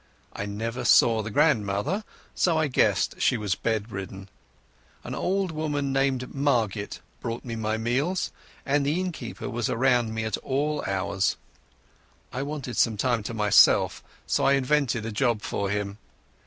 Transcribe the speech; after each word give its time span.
I 0.33 0.47
never 0.47 0.83
saw 0.83 1.21
the 1.21 1.29
grandmother, 1.29 2.03
so 2.33 2.57
I 2.57 2.65
guessed 2.65 3.21
she 3.21 3.37
was 3.37 3.53
bedridden. 3.53 4.29
An 5.03 5.13
old 5.13 5.51
woman 5.51 5.93
called 5.93 6.33
Margit 6.33 7.01
brought 7.19 7.45
me 7.45 7.55
my 7.55 7.77
meals, 7.77 8.31
and 8.65 8.83
the 8.83 8.99
innkeeper 8.99 9.47
was 9.47 9.69
around 9.69 10.15
me 10.15 10.23
at 10.25 10.37
all 10.37 10.83
hours. 10.87 11.37
I 12.33 12.41
wanted 12.41 12.77
some 12.77 12.97
time 12.97 13.21
to 13.21 13.35
myself, 13.35 14.03
so 14.25 14.43
I 14.43 14.53
invented 14.53 15.05
a 15.05 15.11
job 15.11 15.43
for 15.43 15.69
him. 15.69 15.99